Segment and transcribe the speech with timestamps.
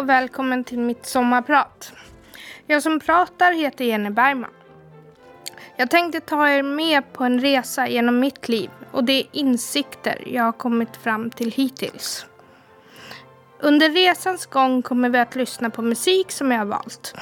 [0.00, 1.92] Hej och välkommen till mitt sommarprat.
[2.66, 4.50] Jag som pratar heter Jenny Bergman.
[5.76, 10.42] Jag tänkte ta er med på en resa genom mitt liv och de insikter jag
[10.42, 12.26] har kommit fram till hittills.
[13.58, 17.14] Under resans gång kommer vi att lyssna på musik som jag har valt.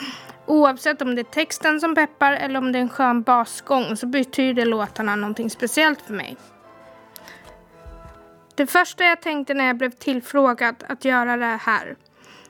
[0.46, 4.06] Oavsett om det är texten som peppar eller om det är en skön basgång så
[4.06, 6.36] betyder låtarna någonting speciellt för mig.
[8.54, 11.96] Det första jag tänkte när jag blev tillfrågad att göra det här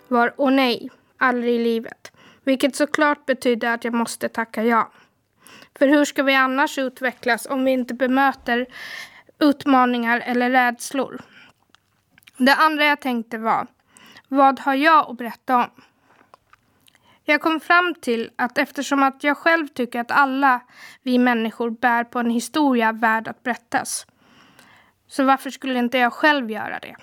[0.09, 2.13] var åh nej, aldrig i livet.
[2.45, 4.91] Vilket såklart betydde att jag måste tacka ja.
[5.79, 8.67] För hur ska vi annars utvecklas om vi inte bemöter
[9.39, 11.21] utmaningar eller rädslor?
[12.37, 13.67] Det andra jag tänkte var,
[14.29, 15.71] vad har jag att berätta om?
[17.25, 20.61] Jag kom fram till att eftersom att jag själv tycker att alla
[21.03, 24.07] vi människor bär på en historia värd att berättas.
[25.07, 26.97] Så varför skulle inte jag själv göra det?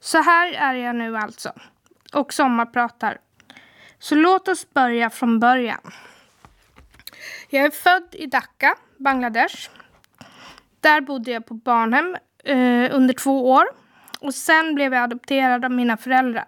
[0.00, 1.52] Så här är jag nu alltså
[2.12, 3.18] och sommarpratar.
[3.98, 5.80] Så låt oss börja från början.
[7.50, 9.70] Jag är född i Dhaka, Bangladesh.
[10.80, 13.66] Där bodde jag på barnhem eh, under två år.
[14.20, 16.44] Och sen blev jag adopterad av mina föräldrar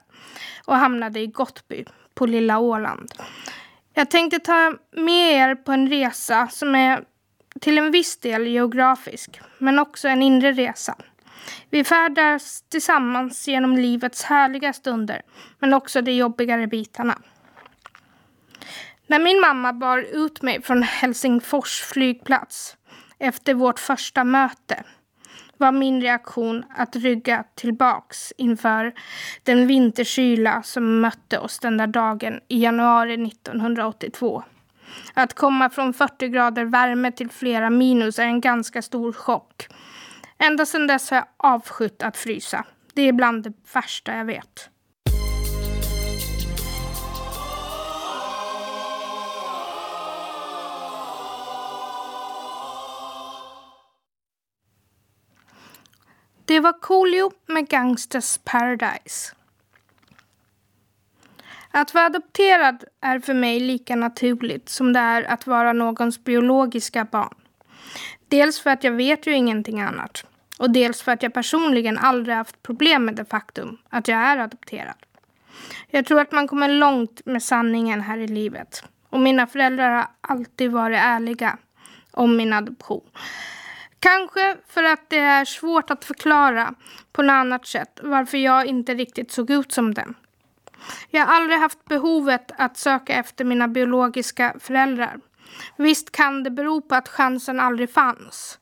[0.64, 1.84] och hamnade i Gottby
[2.14, 3.12] på lilla Åland.
[3.94, 7.04] Jag tänkte ta med er på en resa som är
[7.60, 10.96] till en viss del geografisk, men också en inre resa.
[11.70, 15.22] Vi färdas tillsammans genom livets härliga stunder,
[15.58, 17.18] men också de jobbigare bitarna.
[19.06, 22.76] När min mamma bar ut mig från Helsingfors flygplats
[23.18, 24.84] efter vårt första möte
[25.56, 28.92] var min reaktion att rygga tillbaks inför
[29.42, 34.42] den vinterkyla som mötte oss den där dagen i januari 1982.
[35.14, 39.68] Att komma från 40 grader värme till flera minus är en ganska stor chock.
[40.38, 42.64] Ända sedan dess har jag avskytt att frysa.
[42.94, 44.70] Det är bland det värsta jag vet.
[56.44, 59.34] Det var Coolio med Gangsters Paradise.
[61.70, 67.04] Att vara adopterad är för mig lika naturligt som det är att vara någons biologiska
[67.04, 67.34] barn.
[68.28, 70.26] Dels för att jag vet ju ingenting annat
[70.58, 74.36] och dels för att jag personligen aldrig haft problem med det faktum att jag är
[74.36, 74.96] adopterad.
[75.90, 80.06] Jag tror att man kommer långt med sanningen här i livet och mina föräldrar har
[80.20, 81.58] alltid varit ärliga
[82.10, 83.04] om min adoption.
[84.00, 86.74] Kanske för att det är svårt att förklara
[87.12, 90.14] på något annat sätt varför jag inte riktigt såg ut som den.
[91.10, 95.20] Jag har aldrig haft behovet att söka efter mina biologiska föräldrar.
[95.76, 98.58] Visst kan det bero på att chansen aldrig fanns.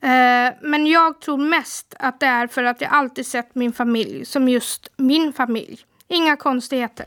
[0.00, 4.24] Eh, men jag tror mest att det är för att jag alltid sett min familj
[4.24, 5.84] som just min familj.
[6.08, 7.06] Inga konstigheter.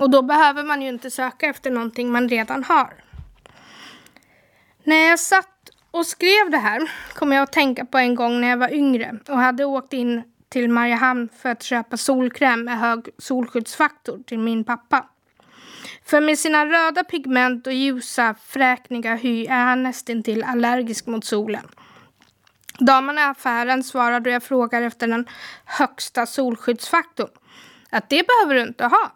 [0.00, 2.94] Och då behöver man ju inte söka efter någonting man redan har.
[4.84, 8.48] När jag satt och skrev det här kom jag att tänka på en gång när
[8.48, 13.08] jag var yngre och hade åkt in till Mariehamn för att köpa solkräm med hög
[13.18, 15.06] solskyddsfaktor till min pappa.
[16.04, 21.68] För med sina röda pigment och ljusa fräkniga hy är han nästintill allergisk mot solen.
[22.80, 25.28] Damen i affären svarar då jag frågar efter den
[25.64, 27.30] högsta solskyddsfaktorn.
[27.90, 29.12] Att det behöver du inte ha.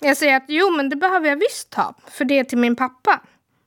[0.00, 2.76] Jag säger att jo, men det behöver jag visst ha, för det är till min
[2.76, 3.20] pappa.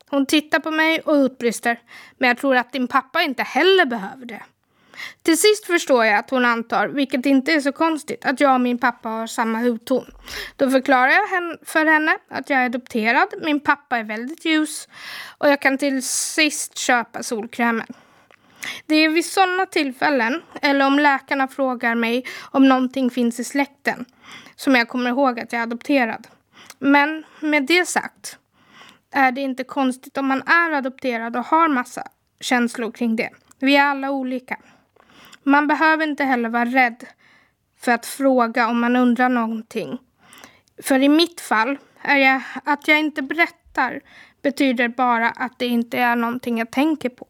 [0.09, 1.79] Hon tittar på mig och utbrister.
[2.17, 4.41] Men jag tror att din pappa inte heller behöver det.
[5.23, 8.61] Till sist förstår jag att hon antar, vilket inte är så konstigt, att jag och
[8.61, 10.05] min pappa har samma hudton.
[10.55, 14.87] Då förklarar jag för henne att jag är adopterad, min pappa är väldigt ljus
[15.37, 17.87] och jag kan till sist köpa solkrämen.
[18.85, 24.05] Det är vid sådana tillfällen, eller om läkarna frågar mig om någonting finns i släkten,
[24.55, 26.27] som jag kommer ihåg att jag är adopterad.
[26.79, 28.37] Men med det sagt
[29.11, 32.03] är det inte konstigt om man är adopterad och har massa
[32.39, 33.29] känslor kring det.
[33.59, 34.57] Vi är alla olika.
[35.43, 37.05] Man behöver inte heller vara rädd
[37.79, 39.97] för att fråga om man undrar någonting.
[40.83, 44.01] För i mitt fall, är jag, att jag inte berättar
[44.41, 47.27] betyder bara att det inte är någonting jag tänker på.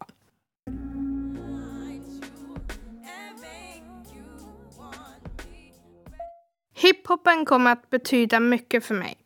[6.81, 9.17] Hiphopen kom att betyda mycket för mig.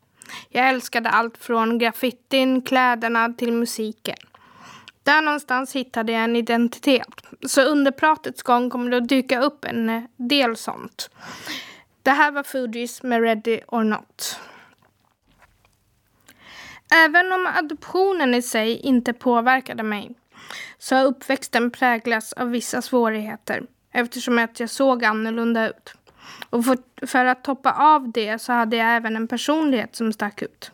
[0.50, 4.18] Jag älskade allt från graffitin, kläderna till musiken.
[5.04, 7.24] Där någonstans hittade jag en identitet.
[7.48, 11.10] Så under pratets gång kommer det att dyka upp en eh, del sånt.
[12.04, 14.40] Det här var Fugees med Ready or Not.
[16.94, 20.16] Även om adoptionen i sig inte påverkade mig
[20.78, 25.96] så har uppväxten präglats av vissa svårigheter eftersom att jag såg annorlunda ut.
[26.54, 26.78] Och för,
[27.08, 30.72] för att toppa av det så hade jag även en personlighet som stack ut.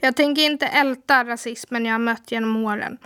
[0.00, 2.98] Jag tänker inte älta rasismen jag mött genom åren.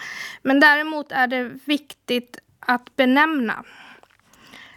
[0.43, 3.65] Men däremot är det viktigt att benämna.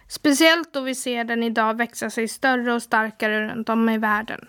[0.08, 4.48] Speciellt då vi ser den idag växa sig större och starkare runt om i världen.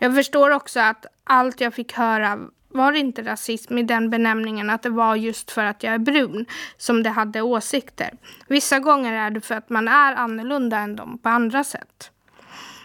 [0.00, 2.38] Jag förstår också att allt jag fick höra
[2.70, 6.46] var inte rasism i den benämningen att det var just för att jag är brun
[6.76, 8.10] som det hade åsikter.
[8.48, 12.10] Vissa gånger är det för att man är annorlunda än dem på andra sätt.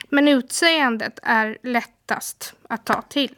[0.10, 3.36] Men utseendet är lättast att ta till.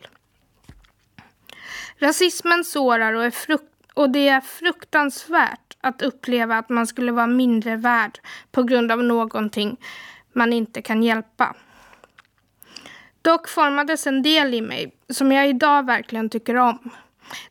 [1.99, 3.63] Rasismen sårar och, är frukt
[3.93, 8.19] och det är fruktansvärt att uppleva att man skulle vara mindre värd
[8.51, 9.77] på grund av någonting
[10.33, 11.55] man inte kan hjälpa.
[13.27, 16.89] Dock formades en del i mig som jag idag verkligen tycker om.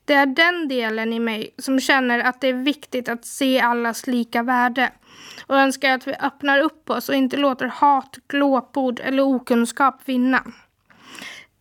[0.05, 4.07] Det är den delen i mig som känner att det är viktigt att se allas
[4.07, 4.93] lika värde
[5.47, 10.43] och önskar att vi öppnar upp oss och inte låter hat, glåpord eller okunskap vinna.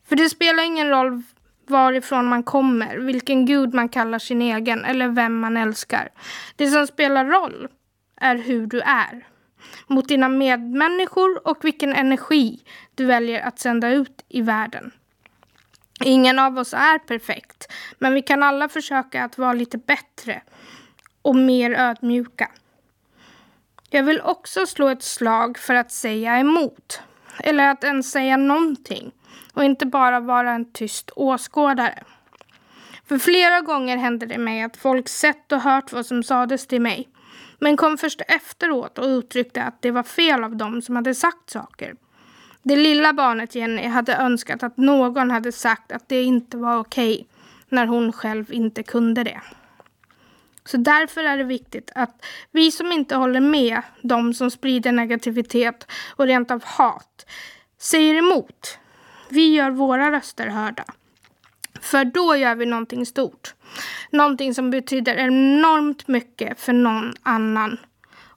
[0.10, 1.24] För det spelar ingen roll
[1.68, 6.10] varifrån man kommer, vilken gud man kallar sin egen eller vem man älskar.
[6.56, 7.68] Det som spelar roll
[8.22, 9.26] är hur du är
[9.88, 12.64] mot dina medmänniskor och vilken energi
[12.96, 14.92] du väljer att sända ut i världen.
[16.04, 20.42] Ingen av oss är perfekt, men vi kan alla försöka att vara lite bättre
[21.22, 22.52] och mer ödmjuka.
[23.90, 27.02] Jag vill också slå ett slag för att säga emot,
[27.40, 29.12] eller att ens säga någonting
[29.54, 32.04] och inte bara vara en tyst åskådare.
[33.08, 36.82] För flera gånger hände det mig att folk sett och hört vad som sades till
[36.82, 37.08] mig
[37.60, 41.50] men kom först efteråt och uttryckte att det var fel av dem som hade sagt
[41.50, 41.96] saker.
[42.64, 47.14] Det lilla barnet Jenny hade önskat att någon hade sagt att det inte var okej
[47.14, 47.26] okay,
[47.70, 49.42] när hon själv inte kunde det.
[50.66, 55.92] Så därför är det viktigt att vi som inte håller med de som sprider negativitet
[56.16, 57.26] och rent av hat
[57.78, 58.80] säger emot.
[59.30, 60.86] Vi gör våra röster hörda.
[61.86, 63.54] För då gör vi någonting stort.
[64.12, 67.78] Någonting som betyder enormt mycket för någon annan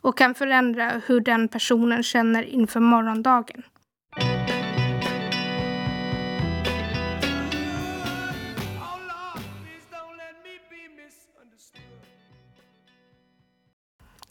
[0.00, 3.62] och kan förändra hur den personen känner inför morgondagen.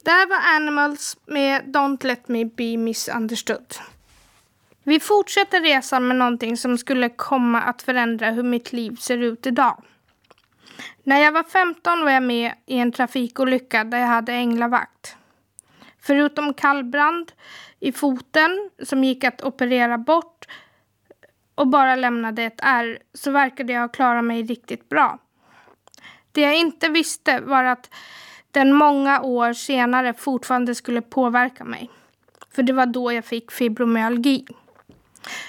[0.04, 3.76] Det här var Animals med Don't Let Me Be Misunderstood.
[4.88, 9.48] Vi fortsätter resan med någonting som skulle komma att förändra hur mitt liv ser ut
[9.48, 9.84] idag.
[11.04, 15.18] När jag var 15 var jag med i en trafikolycka där jag hade änglavakt.
[16.02, 17.32] Förutom kallbrand
[17.80, 20.46] i foten som gick att operera bort
[21.56, 25.20] och bara lämnade ett ärr så verkade jag klara mig riktigt bra.
[26.32, 27.94] Det jag inte visste var att
[28.52, 31.90] den många år senare fortfarande skulle påverka mig.
[32.56, 34.46] För det var då jag fick fibromyalgi.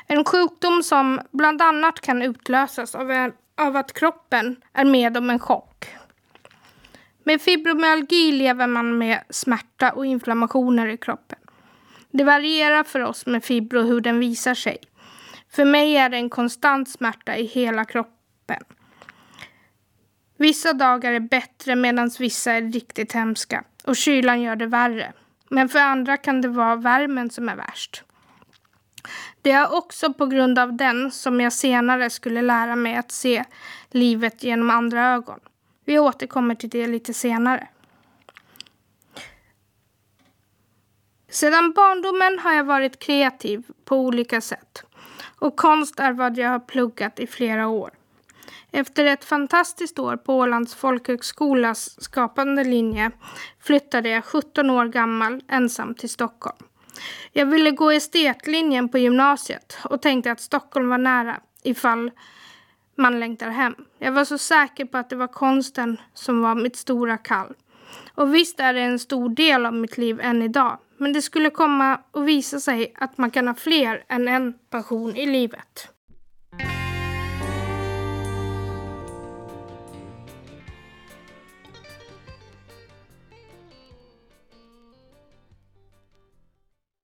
[0.06, 5.30] En sjukdom som bland annat kan utlösas av, en, av att kroppen är med om
[5.30, 5.86] en chock.
[7.24, 11.38] Med fibromyalgi lever man med smärta och inflammationer i kroppen.
[12.10, 14.78] Det varierar för oss med fibro hur den visar sig.
[15.50, 18.62] För mig är det en konstant smärta i hela kroppen.
[20.36, 25.12] Vissa dagar är bättre medan vissa är riktigt hemska och kylan gör det värre.
[25.50, 28.04] Men för andra kan det vara värmen som är värst.
[29.42, 33.44] Det är också på grund av den som jag senare skulle lära mig att se
[33.90, 35.40] livet genom andra ögon.
[35.84, 37.68] Vi återkommer till det lite senare.
[41.30, 44.84] Sedan barndomen har jag varit kreativ på olika sätt
[45.38, 47.90] och konst är vad jag har pluggat i flera år.
[48.70, 53.10] Efter ett fantastiskt år på Ålands folkhögskolas skapande linje
[53.60, 56.56] flyttade jag 17 år gammal ensam till Stockholm.
[57.32, 62.10] Jag ville gå estetlinjen på gymnasiet och tänkte att Stockholm var nära ifall
[62.94, 63.74] man längtar hem.
[63.98, 67.54] Jag var så säker på att det var konsten som var mitt stora kall.
[68.14, 70.78] Och visst är det en stor del av mitt liv än idag.
[70.96, 75.16] Men det skulle komma och visa sig att man kan ha fler än en passion
[75.16, 75.88] i livet.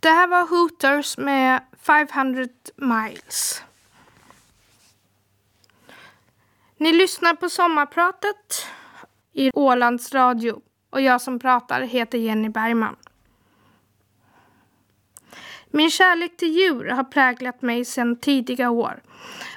[0.05, 2.45] Det här var Hooters med 500
[2.77, 3.63] miles.
[6.77, 8.67] Ni lyssnar på sommarpratet
[9.33, 12.97] i Ålands Radio och jag som pratar heter Jenny Bergman.
[15.71, 19.03] Min kärlek till djur har präglat mig sedan tidiga år.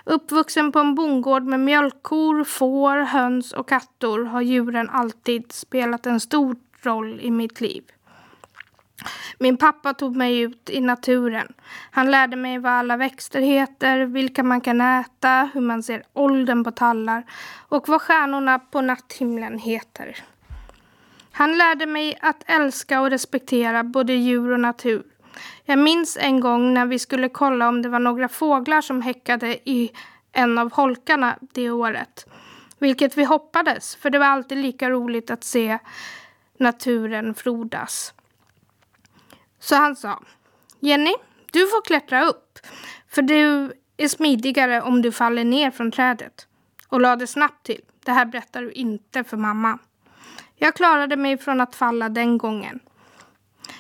[0.04, 6.20] Uppvuxen på en bondgård med mjölkkor, får, höns och kattor har djuren alltid spelat en
[6.20, 7.92] stor roll i mitt liv.
[9.38, 11.54] Min pappa tog mig ut i naturen.
[11.92, 16.64] Han lärde mig vad alla växter heter, vilka man kan äta, hur man ser åldern
[16.64, 17.24] på tallar
[17.70, 20.18] och vad stjärnorna på natthimlen heter.
[21.32, 25.04] Han lärde mig att älska och respektera både djur och natur.
[25.66, 29.70] Jag minns en gång när vi skulle kolla om det var några fåglar som häckade
[29.70, 29.92] i
[30.32, 32.26] en av holkarna det året.
[32.80, 35.80] Vilket vi hoppades, för det var alltid lika roligt att se
[36.58, 38.14] naturen frodas.
[39.60, 40.24] Så han sa,
[40.80, 41.14] Jenny,
[41.52, 42.60] du får klättra upp,
[43.10, 46.48] för du är smidigare om du faller ner från trädet.
[46.88, 49.80] Och lade snabbt till, det här berättar du inte för mamma.
[50.56, 52.80] Jag klarade mig från att falla den gången.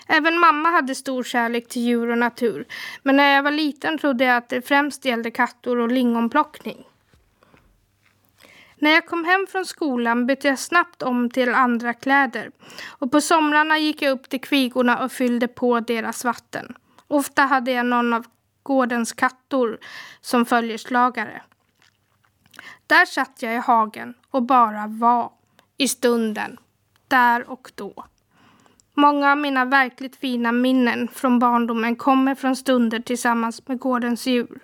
[0.07, 2.65] Även mamma hade stor kärlek till djur och natur.
[3.03, 6.84] Men när jag var liten trodde jag att det främst gällde kattor och lingonplockning.
[8.79, 12.51] När jag kom hem från skolan bytte jag snabbt om till andra kläder
[12.88, 16.75] och på somrarna gick jag upp till kvigorna och fyllde på deras vatten.
[17.07, 18.25] Ofta hade jag någon av
[18.63, 19.77] gårdens kattor
[20.22, 21.41] som följeslagare.
[22.88, 25.31] Där satt jag i hagen och bara var
[25.77, 26.57] i stunden,
[27.07, 28.05] där och då.
[28.93, 34.60] Många av mina verkligt fina minnen från barndomen kommer från stunder tillsammans med gårdens djur.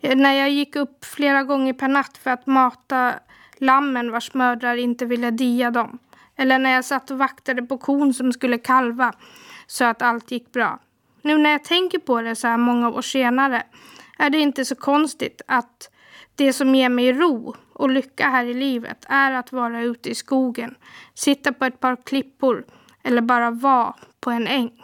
[0.00, 3.14] Eh, när jag gick upp flera gånger per natt för att mata
[3.62, 5.98] lammen vars mödrar inte ville dia dem.
[6.36, 9.12] Eller när jag satt och vaktade på kon som skulle kalva
[9.66, 10.78] så att allt gick bra.
[11.22, 13.62] Nu när jag tänker på det så här många år senare
[14.18, 15.90] är det inte så konstigt att
[16.36, 20.14] det som ger mig ro och lycka här i livet är att vara ute i
[20.14, 20.74] skogen,
[21.14, 22.64] sitta på ett par klippor
[23.02, 24.82] eller bara vara på en äng.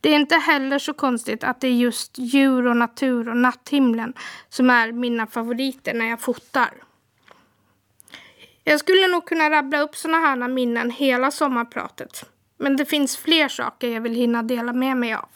[0.00, 4.14] Det är inte heller så konstigt att det är just djur och natur och natthimlen
[4.48, 6.83] som är mina favoriter när jag fotar.
[8.66, 12.24] Jag skulle nog kunna rabbla upp såna här minnen hela sommarpratet.
[12.58, 15.28] Men det finns fler saker jag vill hinna dela med mig av.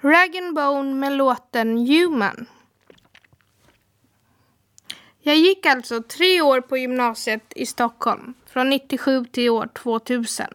[0.00, 2.46] Rag Bone med låten Human.
[5.24, 10.46] Jag gick alltså tre år på gymnasiet i Stockholm, från 97 till år 2000.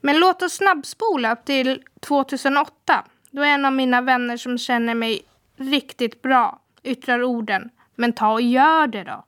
[0.00, 5.22] Men låt oss snabbspola till 2008, då en av mina vänner som känner mig
[5.56, 9.24] riktigt bra yttrar orden “Men ta och gör det då”.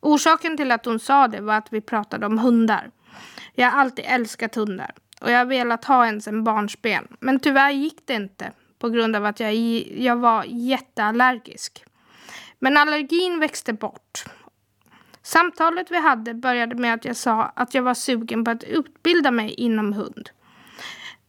[0.00, 2.90] Orsaken till att hon sa det var att vi pratade om hundar.
[3.54, 7.08] Jag har alltid älskat hundar och jag har velat ha en sen barnsben.
[7.20, 9.54] Men tyvärr gick det inte på grund av att jag,
[9.98, 11.84] jag var jätteallergisk.
[12.58, 14.24] Men allergin växte bort.
[15.22, 19.30] Samtalet vi hade började med att jag sa att jag var sugen på att utbilda
[19.30, 20.30] mig inom hund.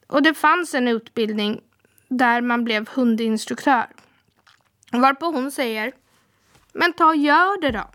[0.08, 1.62] Och det fanns en utbildning
[2.08, 3.86] där man blev hundinstruktör.
[4.92, 5.92] Varpå hon säger
[6.74, 7.90] Men ta och gör det då.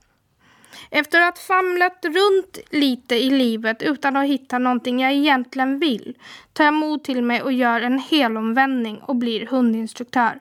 [0.90, 6.18] Efter att ha famlat runt lite i livet utan att hitta någonting jag egentligen vill
[6.52, 10.40] tar jag mod till mig och gör en helomvändning och blir hundinstruktör.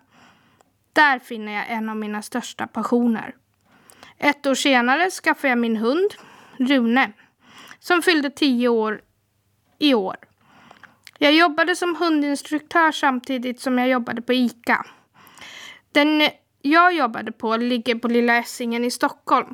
[0.94, 3.36] Där finner jag en av mina största passioner.
[4.18, 6.14] Ett år senare skaffade jag min hund,
[6.58, 7.12] Rune,
[7.80, 9.02] som fyllde tio år
[9.80, 10.16] i år.
[11.18, 14.86] Jag jobbade som hundinstruktör samtidigt som jag jobbade på ICA.
[15.92, 16.30] Den
[16.62, 19.54] jag jobbade på ligger på Lilla Essingen i Stockholm.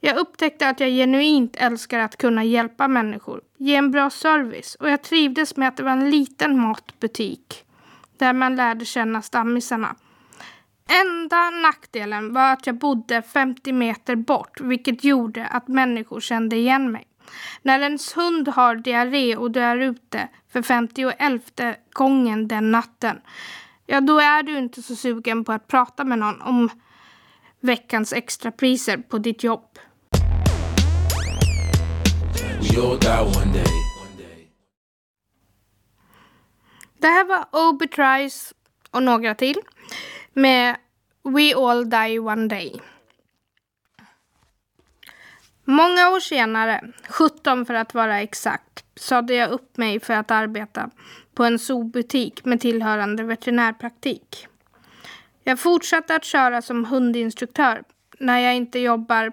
[0.00, 4.90] Jag upptäckte att jag genuint älskar att kunna hjälpa människor, ge en bra service och
[4.90, 7.64] jag trivdes med att det var en liten matbutik
[8.18, 9.96] där man lärde känna stammisarna.
[10.88, 16.92] Enda nackdelen var att jag bodde 50 meter bort vilket gjorde att människor kände igen
[16.92, 17.06] mig.
[17.62, 21.42] När ens hund har diarré och du är ute för 51
[21.92, 23.20] gången den natten,
[23.86, 26.70] ja då är du inte så sugen på att prata med någon om
[27.60, 29.78] veckans extrapriser på ditt jobb.
[36.98, 37.88] Det här var Obi
[38.90, 39.60] och några till
[40.34, 40.76] med
[41.22, 42.80] We All Die One Day.
[45.64, 50.90] Många år senare, 17 för att vara exakt, sade jag upp mig för att arbeta
[51.34, 54.46] på en zoobutik med tillhörande veterinärpraktik.
[55.44, 57.82] Jag fortsatte att köra som hundinstruktör
[58.18, 59.32] när jag inte jobbar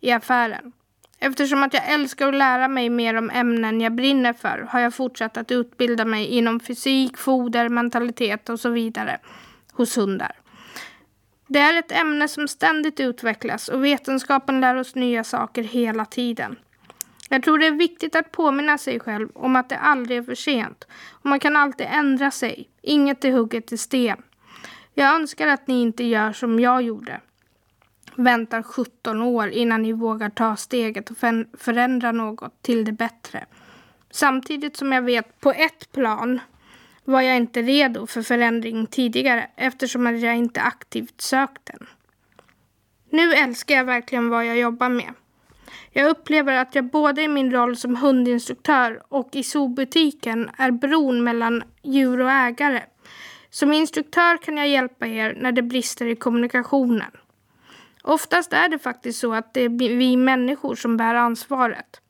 [0.00, 0.72] i affären.
[1.18, 4.94] Eftersom att jag älskar att lära mig mer om ämnen jag brinner för har jag
[4.94, 9.18] fortsatt att utbilda mig inom fysik, foder, mentalitet och så vidare
[9.78, 10.32] hos hundar.
[11.46, 16.56] Det är ett ämne som ständigt utvecklas och vetenskapen lär oss nya saker hela tiden.
[17.28, 20.34] Jag tror det är viktigt att påminna sig själv om att det aldrig är för
[20.34, 24.22] sent och man kan alltid ändra sig, Inget är hugget i sten.
[24.94, 27.20] Jag önskar att ni inte gör som jag gjorde.
[28.14, 31.16] Väntar 17 år innan ni vågar ta steget och
[31.58, 33.46] förändra något till det bättre.
[34.10, 36.40] Samtidigt som jag vet på ett plan
[37.08, 41.86] var jag inte redo för förändring tidigare eftersom jag inte aktivt sökt den.
[43.10, 45.12] Nu älskar jag verkligen vad jag jobbar med.
[45.92, 51.24] Jag upplever att jag både i min roll som hundinstruktör och i zoobutiken är bron
[51.24, 52.82] mellan djur och ägare.
[53.50, 57.10] Som instruktör kan jag hjälpa er när det brister i kommunikationen.
[58.02, 62.00] Oftast är det faktiskt så att det är vi människor som bär ansvaret.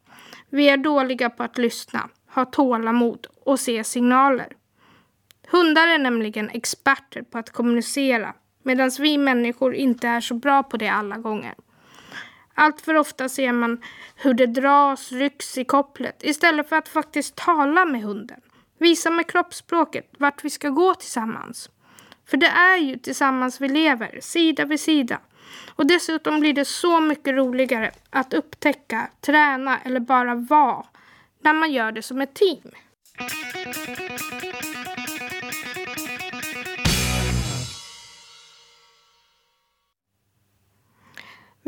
[0.50, 4.48] Vi är dåliga på att lyssna, ha tålamod och se signaler.
[5.50, 10.76] Hundar är nämligen experter på att kommunicera medan vi människor inte är så bra på
[10.76, 11.54] det alla gånger.
[12.54, 13.82] Allt för ofta ser man
[14.16, 18.40] hur det dras, rycks i kopplet istället för att faktiskt tala med hunden.
[18.78, 21.70] Visa med kroppsspråket vart vi ska gå tillsammans.
[22.26, 25.20] För det är ju tillsammans vi lever, sida vid sida.
[25.74, 30.86] Och dessutom blir det så mycket roligare att upptäcka, träna eller bara vara
[31.40, 32.70] när man gör det som ett team.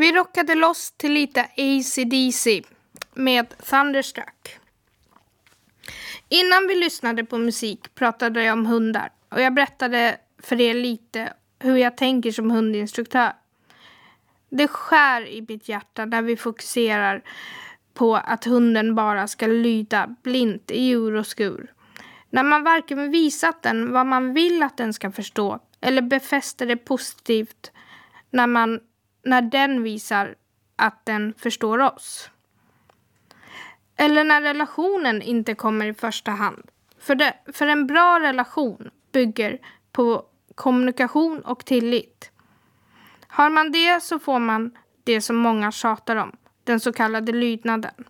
[0.01, 2.63] Vi rockade loss till lite AC/DC
[3.15, 4.59] med Thunderstruck.
[6.29, 11.33] Innan vi lyssnade på musik pratade jag om hundar och jag berättade för er lite
[11.59, 13.33] hur jag tänker som hundinstruktör.
[14.51, 17.23] Det skär i mitt hjärta när vi fokuserar
[17.95, 21.73] på att hunden bara ska lyda blint i ur och skur.
[22.31, 26.77] När man varken visat den vad man vill att den ska förstå eller befäster det
[26.77, 27.73] positivt
[28.31, 28.81] när man
[29.23, 30.35] när den visar
[30.77, 32.31] att den förstår oss.
[33.97, 36.63] Eller när relationen inte kommer i första hand.
[36.99, 39.59] För, det, för en bra relation bygger
[39.93, 42.31] på kommunikation och tillit.
[43.27, 44.71] Har man det så får man
[45.05, 48.05] det som många tjatar om, den så kallade lydnaden.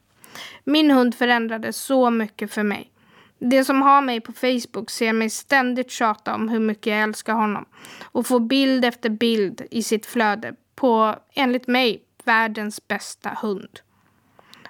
[0.65, 2.93] Min hund förändrade så mycket för mig.
[3.39, 7.33] De som har mig på Facebook ser mig ständigt tjata om hur mycket jag älskar
[7.35, 7.65] honom
[8.03, 13.81] och får bild efter bild i sitt flöde på, enligt mig, världens bästa hund.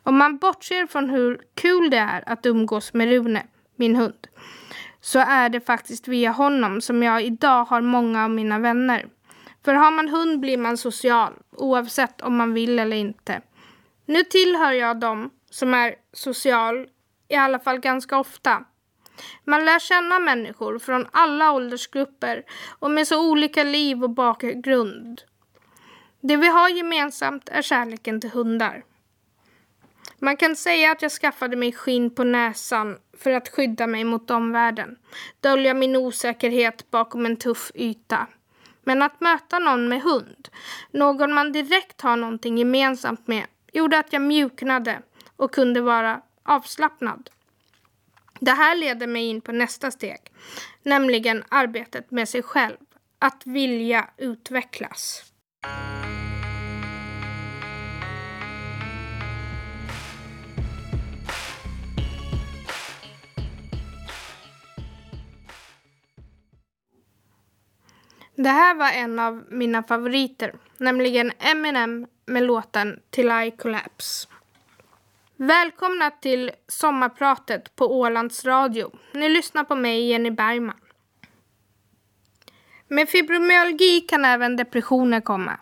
[0.03, 3.47] Om man bortser från hur kul det är att umgås med Rune,
[3.77, 4.27] min hund,
[5.01, 9.07] så är det faktiskt via honom som jag idag har många av mina vänner.
[9.65, 13.41] För har man hund blir man social, oavsett om man vill eller inte.
[14.07, 16.87] Nu tillhör jag dem som är social,
[17.29, 18.65] i alla fall ganska ofta.
[19.45, 22.43] Man lär känna människor från alla åldersgrupper
[22.79, 25.23] och med så olika liv och bakgrund.
[26.21, 28.85] Det vi har gemensamt är kärleken till hundar.
[30.19, 34.31] Man kan säga att jag skaffade mig skinn på näsan för att skydda mig mot
[34.31, 34.99] omvärlden,
[35.41, 38.27] dölja min osäkerhet bakom en tuff yta.
[38.85, 40.49] Men att möta någon med hund,
[40.91, 45.03] någon man direkt har någonting gemensamt med, gjorde att jag mjuknade
[45.37, 47.31] och kunde vara avslappnad.
[48.41, 50.21] Det här leder mig in på nästa steg,
[50.83, 52.77] nämligen arbetet med sig själv,
[53.19, 55.30] att vilja utvecklas.
[68.43, 74.29] Det här var en av mina favoriter, nämligen Eminem med låten Till I Collapse.
[75.37, 78.91] Välkomna till sommarpratet på Ålands Radio.
[79.13, 80.77] Ni lyssnar på mig, Jenny Bergman.
[82.93, 85.61] Med fibromyalgi kan även depressioner komma.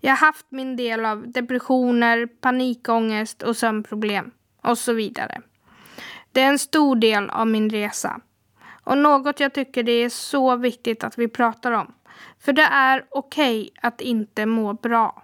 [0.00, 4.30] Jag har haft min del av depressioner, panikångest och sömnproblem
[4.62, 5.40] och så vidare.
[6.32, 8.20] Det är en stor del av min resa
[8.84, 11.94] och något jag tycker det är så viktigt att vi pratar om.
[12.40, 15.22] För det är okej okay att inte må bra.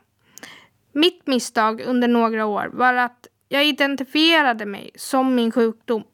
[0.92, 6.05] Mitt misstag under några år var att jag identifierade mig som min sjukdom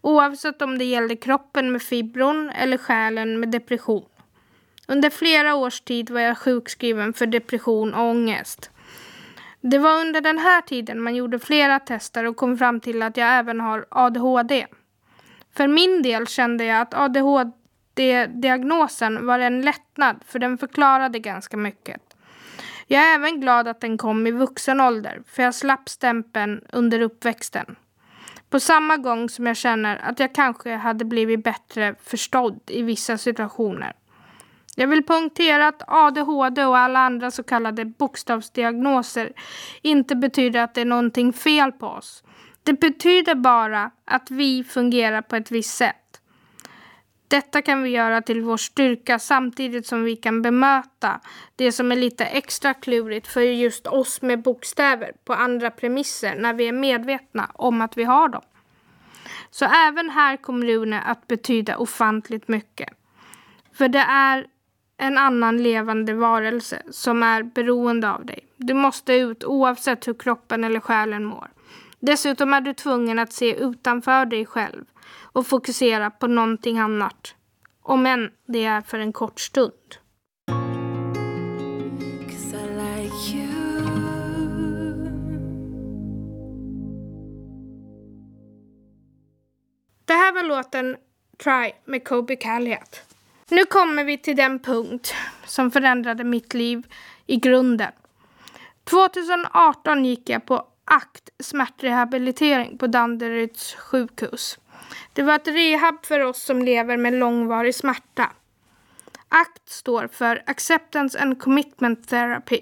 [0.00, 4.04] oavsett om det gällde kroppen med fibron eller själen med depression.
[4.92, 8.70] Under flera års tid var jag sjukskriven för depression och ångest.
[9.60, 13.16] Det var under den här tiden man gjorde flera tester och kom fram till att
[13.16, 14.66] jag även har ADHD.
[15.56, 22.00] För min del kände jag att ADHD-diagnosen var en lättnad för den förklarade ganska mycket.
[22.86, 27.00] Jag är även glad att den kom i vuxen ålder för jag slapp stämpeln under
[27.00, 27.76] uppväxten.
[28.50, 33.18] På samma gång som jag känner att jag kanske hade blivit bättre förstådd i vissa
[33.18, 33.92] situationer.
[34.76, 39.32] Jag vill poängtera att ADHD och alla andra så kallade bokstavsdiagnoser
[39.82, 42.24] inte betyder att det är någonting fel på oss.
[42.62, 45.96] Det betyder bara att vi fungerar på ett visst sätt.
[47.28, 51.20] Detta kan vi göra till vår styrka samtidigt som vi kan bemöta
[51.56, 56.54] det som är lite extra klurigt för just oss med bokstäver på andra premisser när
[56.54, 58.42] vi är medvetna om att vi har dem.
[59.50, 62.88] Så även här kommer Rune att betyda ofantligt mycket.
[63.72, 64.46] För det är
[65.02, 68.46] en annan levande varelse som är beroende av dig.
[68.56, 71.50] Du måste ut oavsett hur kroppen eller själen mår.
[72.00, 74.84] Dessutom är du tvungen att se utanför dig själv
[75.32, 77.34] och fokusera på någonting annat.
[77.82, 79.72] Om än det är för en kort stund.
[90.04, 90.96] Det här var låten
[91.44, 93.11] Try med Kobe Calliot.
[93.52, 96.86] Nu kommer vi till den punkt som förändrade mitt liv
[97.26, 97.92] i grunden.
[98.84, 104.58] 2018 gick jag på ACT smärtrehabilitering på Danderyds sjukhus.
[105.12, 108.30] Det var ett rehab för oss som lever med långvarig smärta.
[109.28, 112.60] ACT står för Acceptance and Commitment Therapy.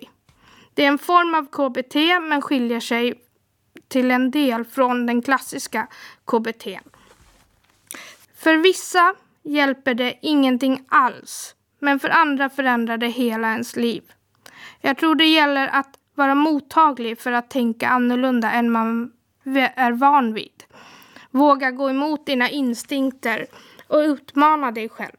[0.75, 1.95] Det är en form av KBT
[2.29, 3.15] men skiljer sig
[3.89, 5.87] till en del från den klassiska
[6.25, 6.67] KBT.
[8.37, 14.03] För vissa hjälper det ingenting alls, men för andra förändrar det hela ens liv.
[14.81, 19.13] Jag tror det gäller att vara mottaglig för att tänka annorlunda än man
[19.75, 20.65] är van vid.
[21.31, 23.47] Våga gå emot dina instinkter
[23.89, 25.17] och utmana dig själv.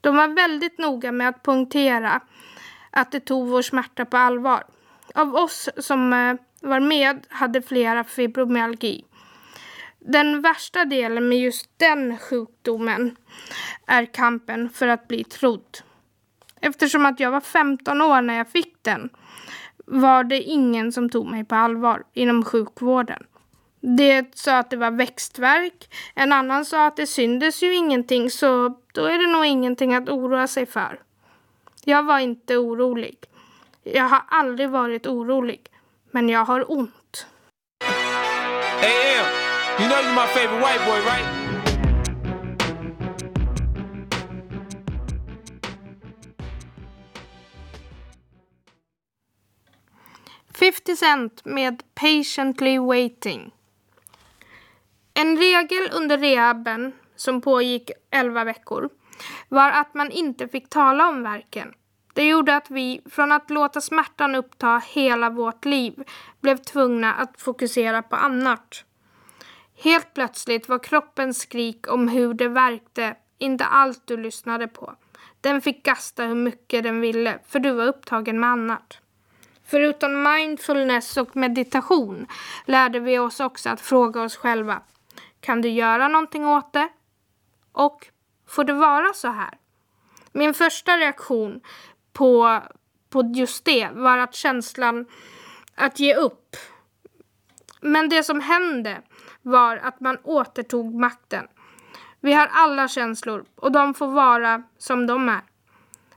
[0.00, 2.20] De var väldigt noga med att poängtera
[2.90, 4.64] att de tog vår smärta på allvar.
[5.14, 9.04] Av oss som eh, var med hade flera fibromyalgi.
[9.98, 13.16] Den värsta delen med just den sjukdomen
[13.86, 15.78] är kampen för att bli trodd.
[16.60, 19.10] Eftersom att jag var 15 år när jag fick den
[19.86, 23.22] var det ingen som tog mig på allvar inom sjukvården.
[23.80, 25.94] Det sa att det var växtverk.
[26.14, 30.08] En annan sa att det syndes ju ingenting så då är det nog ingenting att
[30.08, 31.00] oroa sig för.
[31.84, 33.16] Jag var inte orolig.
[33.82, 35.60] Jag har aldrig varit orolig.
[36.10, 37.26] Men jag har ont.
[38.80, 39.37] Hey, Em,
[39.80, 41.48] you know you're my favorite white boy, right?
[50.58, 53.50] 50 Cent med Patiently Waiting.
[55.14, 58.88] En regel under rehaben, som pågick 11 veckor,
[59.48, 61.72] var att man inte fick tala om verken.
[62.14, 66.04] Det gjorde att vi, från att låta smärtan uppta hela vårt liv,
[66.40, 68.84] blev tvungna att fokusera på annat.
[69.80, 74.94] Helt plötsligt var kroppens skrik om hur det verkte inte allt du lyssnade på.
[75.40, 78.98] Den fick gasta hur mycket den ville, för du var upptagen med annat.
[79.64, 82.26] Förutom mindfulness och meditation
[82.64, 84.82] lärde vi oss också att fråga oss själva.
[85.40, 86.88] Kan du göra någonting åt det?
[87.72, 88.06] Och
[88.46, 89.58] får det vara så här?
[90.32, 91.60] Min första reaktion
[92.12, 92.60] på,
[93.10, 95.06] på just det var att känslan
[95.74, 96.56] att ge upp.
[97.80, 99.02] Men det som hände
[99.42, 101.48] var att man återtog makten.
[102.20, 105.40] Vi har alla känslor och de får vara som de är.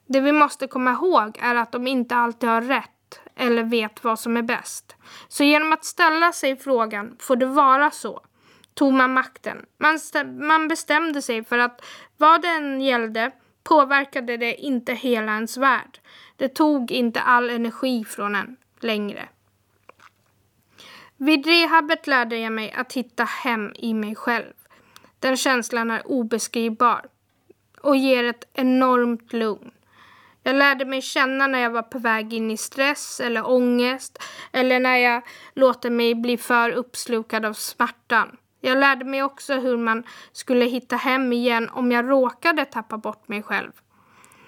[0.06, 4.20] Det vi måste komma ihåg är att de inte alltid har rätt eller vet vad
[4.20, 4.96] som är bäst.
[5.28, 8.22] Så genom att ställa sig frågan, får det vara så?
[8.74, 9.66] tog man makten.
[9.78, 10.00] Man,
[10.40, 11.86] man bestämde sig för att
[12.18, 13.32] vad det än gällde
[13.64, 16.00] påverkade det inte hela ens värld.
[16.36, 19.30] Det tog inte all energi från en längre.
[21.24, 24.54] Vid rehabet lärde jag mig att hitta hem i mig själv.
[25.20, 27.06] Den känslan är obeskrivbar
[27.82, 29.72] och ger ett enormt lugn.
[30.44, 34.80] Jag lärde mig känna när jag var på väg in i stress eller ångest eller
[34.80, 35.22] när jag
[35.54, 38.38] låter mig bli för uppslukad av smärtan.
[38.62, 43.28] Jag lärde mig också hur man skulle hitta hem igen om jag råkade tappa bort
[43.28, 43.72] mig själv.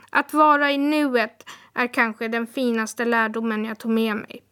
[0.09, 4.43] Att vara i nuet är kanske den finaste lärdomen jag tog med mig.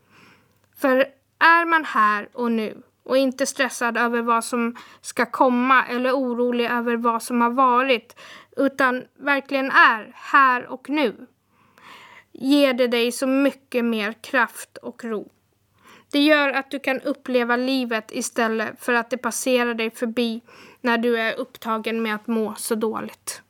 [0.77, 6.11] För är man här och nu och inte stressad över vad som ska komma eller
[6.11, 8.15] orolig över vad som har varit
[8.57, 11.27] utan verkligen är här och nu
[12.31, 15.31] ger det dig så mycket mer kraft och ro.
[16.11, 20.41] Det gör att du kan uppleva livet istället för att det passerar dig förbi
[20.81, 23.41] när du är upptagen med att må så dåligt.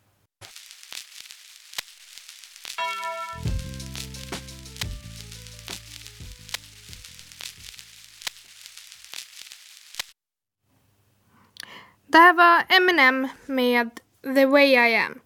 [12.12, 15.20] Det här var Eminem med The Way I Am.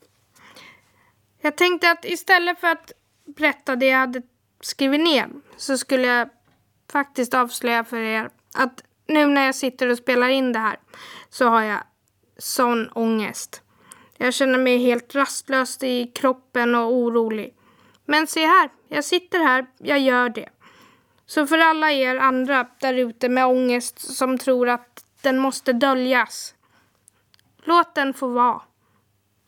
[1.42, 2.92] Jag tänkte att istället för att
[3.26, 4.22] berätta det jag hade
[4.62, 6.30] skrivit ner så skulle jag
[6.92, 10.80] faktiskt avslöja för er att nu när jag sitter och spelar in det här
[11.30, 11.80] så har jag
[12.38, 13.62] sån ångest.
[14.18, 17.54] Jag känner mig helt rastlös i kroppen och orolig.
[18.06, 20.50] Men se här, jag sitter här, jag gör det.
[21.26, 26.55] Så för alla er andra där ute med ångest som tror att den måste döljas.
[27.66, 28.62] Låt den få vara.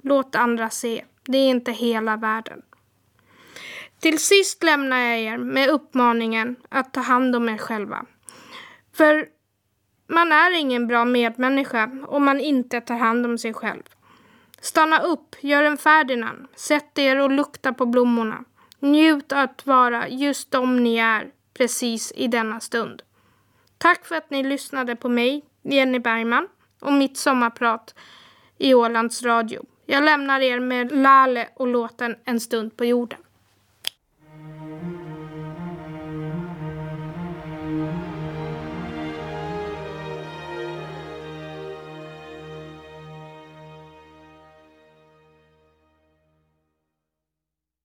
[0.04, 1.06] Låt andra se.
[1.26, 2.62] Det är inte hela världen.
[4.00, 8.06] Till sist lämnar jag er med uppmaningen att ta hand om er själva.
[8.94, 9.28] För
[10.08, 13.84] man är ingen bra medmänniska om man inte tar hand om sig själv.
[14.62, 18.44] Stanna upp, gör en Ferdinand, sätt er och lukta på blommorna.
[18.80, 23.02] Njut att vara just de ni är, precis i denna stund.
[23.78, 26.48] Tack för att ni lyssnade på mig, Jenny Bergman,
[26.80, 27.96] och mitt sommarprat
[28.58, 29.66] i Ålands Radio.
[29.86, 33.20] Jag lämnar er med Lale och låten En stund på jorden.